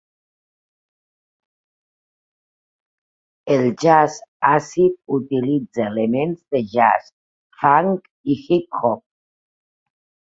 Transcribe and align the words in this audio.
El 3.55 3.65
jazz 3.83 4.15
àcid 4.55 4.97
utilitza 5.19 5.87
elements 5.91 6.41
de 6.57 6.63
jazz, 6.73 7.15
funk 7.61 8.09
i 8.37 8.41
hip-hop. 8.49 9.07